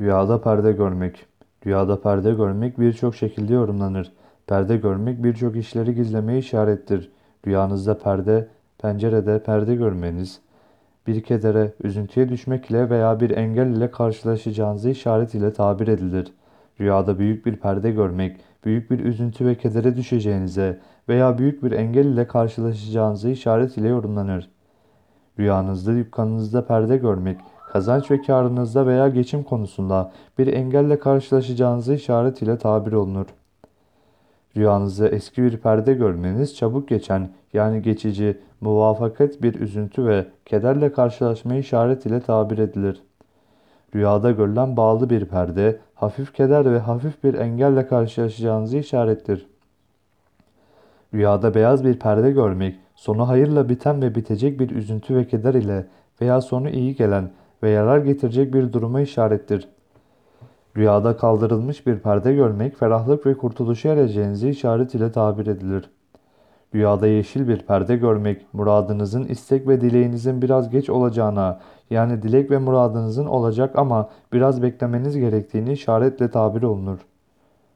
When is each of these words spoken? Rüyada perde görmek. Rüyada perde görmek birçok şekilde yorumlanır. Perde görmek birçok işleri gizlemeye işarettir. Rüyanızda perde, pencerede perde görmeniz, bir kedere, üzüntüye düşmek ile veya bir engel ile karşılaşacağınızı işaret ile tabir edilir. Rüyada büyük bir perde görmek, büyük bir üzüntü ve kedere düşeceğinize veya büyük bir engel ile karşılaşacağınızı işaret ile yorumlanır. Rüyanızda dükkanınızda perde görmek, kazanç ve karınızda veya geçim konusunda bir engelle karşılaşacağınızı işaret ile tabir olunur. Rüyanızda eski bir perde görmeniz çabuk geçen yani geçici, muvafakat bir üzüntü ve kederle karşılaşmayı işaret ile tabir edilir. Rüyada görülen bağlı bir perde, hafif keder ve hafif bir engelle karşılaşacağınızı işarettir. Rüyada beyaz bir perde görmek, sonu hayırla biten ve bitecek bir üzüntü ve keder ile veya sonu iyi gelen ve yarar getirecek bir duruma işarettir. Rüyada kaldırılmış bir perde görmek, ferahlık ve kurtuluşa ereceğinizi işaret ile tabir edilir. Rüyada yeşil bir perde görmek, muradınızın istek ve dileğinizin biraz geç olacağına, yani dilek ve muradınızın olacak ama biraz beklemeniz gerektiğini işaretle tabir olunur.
Rüyada 0.00 0.40
perde 0.40 0.72
görmek. 0.72 1.26
Rüyada 1.66 2.00
perde 2.00 2.32
görmek 2.32 2.80
birçok 2.80 3.14
şekilde 3.14 3.54
yorumlanır. 3.54 4.12
Perde 4.46 4.76
görmek 4.76 5.24
birçok 5.24 5.56
işleri 5.56 5.94
gizlemeye 5.94 6.38
işarettir. 6.38 7.10
Rüyanızda 7.46 7.98
perde, 7.98 8.48
pencerede 8.78 9.42
perde 9.42 9.74
görmeniz, 9.74 10.40
bir 11.06 11.22
kedere, 11.22 11.72
üzüntüye 11.82 12.28
düşmek 12.28 12.70
ile 12.70 12.90
veya 12.90 13.20
bir 13.20 13.30
engel 13.30 13.66
ile 13.66 13.90
karşılaşacağınızı 13.90 14.90
işaret 14.90 15.34
ile 15.34 15.52
tabir 15.52 15.88
edilir. 15.88 16.32
Rüyada 16.80 17.18
büyük 17.18 17.46
bir 17.46 17.56
perde 17.56 17.90
görmek, 17.90 18.40
büyük 18.64 18.90
bir 18.90 18.98
üzüntü 18.98 19.46
ve 19.46 19.54
kedere 19.54 19.96
düşeceğinize 19.96 20.80
veya 21.08 21.38
büyük 21.38 21.62
bir 21.62 21.72
engel 21.72 22.04
ile 22.04 22.26
karşılaşacağınızı 22.26 23.30
işaret 23.30 23.76
ile 23.76 23.88
yorumlanır. 23.88 24.50
Rüyanızda 25.38 25.94
dükkanınızda 25.94 26.66
perde 26.66 26.96
görmek, 26.96 27.38
kazanç 27.72 28.10
ve 28.10 28.22
karınızda 28.22 28.86
veya 28.86 29.08
geçim 29.08 29.42
konusunda 29.42 30.12
bir 30.38 30.46
engelle 30.46 30.98
karşılaşacağınızı 30.98 31.94
işaret 31.94 32.42
ile 32.42 32.58
tabir 32.58 32.92
olunur. 32.92 33.26
Rüyanızda 34.56 35.08
eski 35.08 35.42
bir 35.42 35.56
perde 35.56 35.94
görmeniz 35.94 36.56
çabuk 36.56 36.88
geçen 36.88 37.28
yani 37.52 37.82
geçici, 37.82 38.38
muvafakat 38.60 39.42
bir 39.42 39.54
üzüntü 39.54 40.06
ve 40.06 40.26
kederle 40.46 40.92
karşılaşmayı 40.92 41.60
işaret 41.60 42.06
ile 42.06 42.20
tabir 42.20 42.58
edilir. 42.58 43.02
Rüyada 43.94 44.30
görülen 44.30 44.76
bağlı 44.76 45.10
bir 45.10 45.24
perde, 45.24 45.78
hafif 45.94 46.34
keder 46.34 46.72
ve 46.72 46.78
hafif 46.78 47.24
bir 47.24 47.34
engelle 47.34 47.86
karşılaşacağınızı 47.86 48.78
işarettir. 48.78 49.46
Rüyada 51.14 51.54
beyaz 51.54 51.84
bir 51.84 51.98
perde 51.98 52.30
görmek, 52.30 52.76
sonu 52.94 53.28
hayırla 53.28 53.68
biten 53.68 54.02
ve 54.02 54.14
bitecek 54.14 54.60
bir 54.60 54.70
üzüntü 54.70 55.16
ve 55.16 55.28
keder 55.28 55.54
ile 55.54 55.86
veya 56.20 56.40
sonu 56.40 56.68
iyi 56.68 56.96
gelen 56.96 57.30
ve 57.62 57.70
yarar 57.70 57.98
getirecek 57.98 58.54
bir 58.54 58.72
duruma 58.72 59.00
işarettir. 59.00 59.68
Rüyada 60.76 61.16
kaldırılmış 61.16 61.86
bir 61.86 61.98
perde 61.98 62.34
görmek, 62.34 62.76
ferahlık 62.76 63.26
ve 63.26 63.34
kurtuluşa 63.34 63.88
ereceğinizi 63.88 64.48
işaret 64.48 64.94
ile 64.94 65.12
tabir 65.12 65.46
edilir. 65.46 65.90
Rüyada 66.74 67.06
yeşil 67.06 67.48
bir 67.48 67.58
perde 67.58 67.96
görmek, 67.96 68.46
muradınızın 68.52 69.24
istek 69.24 69.68
ve 69.68 69.80
dileğinizin 69.80 70.42
biraz 70.42 70.70
geç 70.70 70.90
olacağına, 70.90 71.60
yani 71.90 72.22
dilek 72.22 72.50
ve 72.50 72.58
muradınızın 72.58 73.26
olacak 73.26 73.78
ama 73.78 74.08
biraz 74.32 74.62
beklemeniz 74.62 75.16
gerektiğini 75.16 75.72
işaretle 75.72 76.30
tabir 76.30 76.62
olunur. 76.62 76.98